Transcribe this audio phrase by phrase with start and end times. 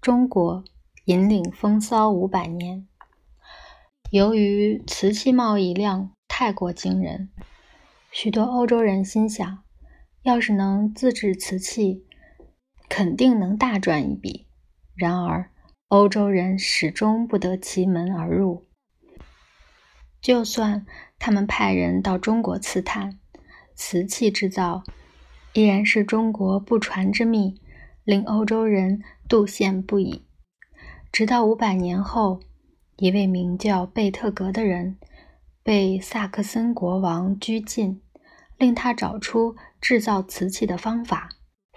[0.00, 0.62] 中国
[1.06, 2.86] 引领风骚五百年。
[4.10, 7.28] 由于瓷器贸易量太过惊人，
[8.12, 9.64] 许多欧洲人心想，
[10.22, 12.04] 要是能自制瓷器，
[12.88, 14.46] 肯定能大赚一笔。
[14.94, 15.50] 然而，
[15.88, 18.68] 欧洲人始终不得其门而入。
[20.20, 20.86] 就算
[21.18, 23.18] 他们派人到中国刺探，
[23.74, 24.84] 瓷器制造
[25.54, 27.60] 依然是中国不传之秘，
[28.08, 30.22] 令欧洲人妒羡不已。
[31.12, 32.40] 直到五百年后，
[32.96, 34.96] 一位名叫贝特格的人
[35.62, 38.00] 被萨克森国王拘禁，
[38.56, 41.28] 令他找出制造瓷器的方法，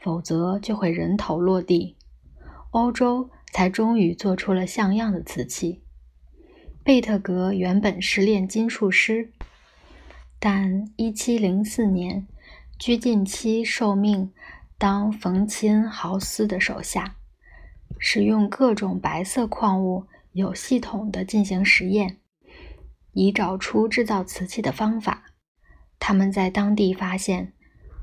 [0.00, 1.96] 否则就会人头落地。
[2.70, 5.82] 欧洲才终于做出了像样的瓷器。
[6.84, 9.32] 贝特格原本是炼金术师，
[10.38, 12.28] 但1704年
[12.78, 14.30] 拘禁期受命
[14.80, 17.16] 当冯钦豪斯的手下，
[17.98, 22.16] 使用各种白色矿物，有系统地进行实验，
[23.12, 25.24] 以找出制造瓷器的方法。
[25.98, 27.52] 他们在当地发现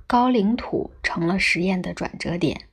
[0.05, 2.67] 高岭土成了实验的转折点。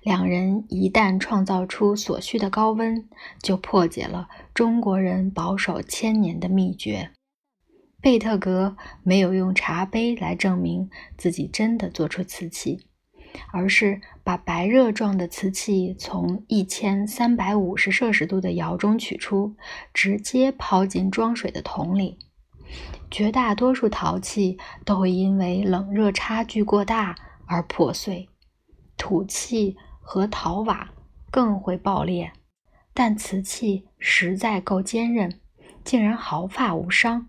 [0.00, 3.08] 两人一旦创造出所需的高温，
[3.42, 7.10] 就破解了中国人保守千年的秘诀。
[8.00, 10.88] 贝特格没有用茶杯来证明
[11.18, 12.86] 自己真的做出瓷器，
[13.54, 19.54] 而是把白热状的瓷器从一千三百五十摄氏度的窑中取出，
[19.92, 22.18] 直接抛进装水的桶里。
[23.12, 27.14] 绝大多数陶器都会因为冷热差距过大
[27.46, 28.28] 而破碎。
[28.96, 30.90] 土器和陶瓦
[31.30, 32.32] 更会爆裂，
[32.92, 35.38] 但瓷器实在够坚韧，
[35.84, 37.28] 竟然毫发无伤。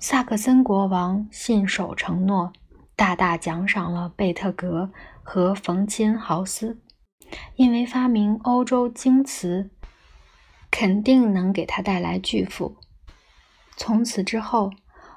[0.00, 2.52] 萨克森国王信守承诺，
[2.96, 4.90] 大大奖赏了贝特格
[5.22, 6.80] 和冯钦豪斯，
[7.56, 9.70] 因为发明欧洲精瓷，
[10.70, 12.76] 肯定能给他带来巨富。
[13.76, 14.70] 从此之后，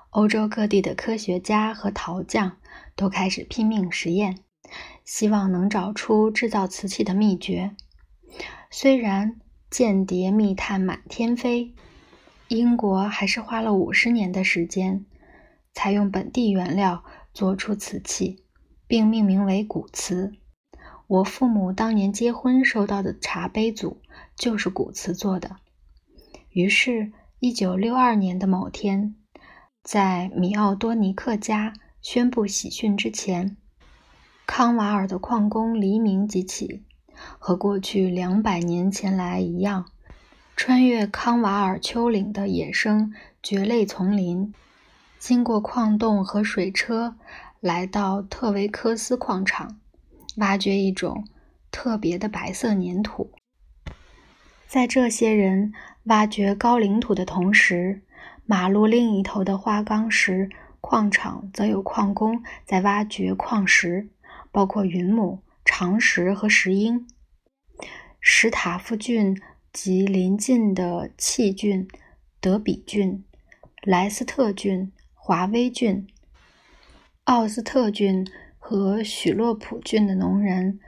[0.10, 2.58] 欧洲各地的科学家和陶匠
[2.96, 4.40] 都开始拼命实验。
[5.06, 7.78] 希望能找出制造瓷器的秘诀。
[8.70, 9.40] 虽然
[9.72, 11.74] 间谍密探满天飞，
[12.50, 15.06] 英国还是花了五十年的时间，
[15.74, 17.06] 才用本地原料
[17.38, 18.44] 做出瓷器，
[18.88, 20.34] 并命名为古瓷。
[21.06, 24.02] 我父母当年结婚收到的茶杯组
[24.36, 25.58] 就是古瓷做的。
[26.50, 29.16] 于是，一九六二年的某天，
[29.84, 33.56] 在米奥多尼克家宣布喜讯之前。
[34.48, 36.86] 康瓦尔的矿工黎明即起，
[37.38, 39.86] 和过去两百年前来一样，
[40.56, 44.52] 穿越康瓦尔丘陵的野生蕨类丛林，
[45.20, 47.16] 经过矿洞和水车，
[47.60, 49.80] 来到特维科斯矿场，
[50.38, 51.28] 挖掘一种
[51.72, 53.32] 特别的白色粘土。
[54.68, 55.74] 在这些人
[56.04, 58.02] 挖掘高岭土的同时，
[58.46, 60.50] 马路另一头的花岗石
[60.82, 64.10] 矿场则有矿工在挖掘矿石。
[64.50, 67.06] 包括云母、长石和石英。
[68.20, 69.40] 史塔夫郡
[69.72, 71.88] 及邻近的契郡、
[72.40, 73.24] 德比郡、
[73.84, 74.92] 莱斯特郡、
[75.28, 76.08] 华威郡、
[77.26, 78.26] 奥斯特郡
[78.58, 80.80] 和许洛普郡的农人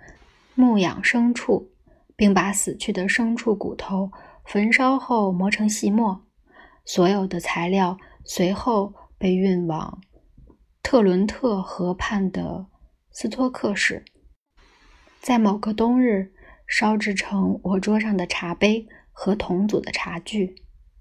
[0.56, 1.70] 牧养牲畜，
[2.16, 4.14] 并把死去的牲畜骨头
[4.46, 6.26] 焚烧后磨成细末。
[6.86, 10.00] 所有的材料随后被运往
[10.82, 12.68] 特伦特河畔的。
[13.12, 14.06] 斯托克市，
[15.20, 16.32] 在某个冬日
[16.66, 20.56] 烧制成我桌上的茶杯和同组的茶具。